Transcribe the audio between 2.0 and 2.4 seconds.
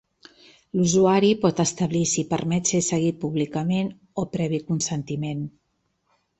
si